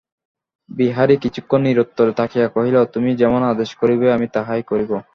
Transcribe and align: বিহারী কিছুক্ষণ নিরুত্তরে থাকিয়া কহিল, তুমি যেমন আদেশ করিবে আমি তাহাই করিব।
বিহারী 0.69 1.15
কিছুক্ষণ 1.17 1.59
নিরুত্তরে 1.61 2.11
থাকিয়া 2.13 2.47
কহিল, 2.47 2.77
তুমি 2.93 3.11
যেমন 3.15 3.41
আদেশ 3.43 3.69
করিবে 3.75 4.07
আমি 4.11 4.27
তাহাই 4.33 4.61
করিব। 4.63 4.91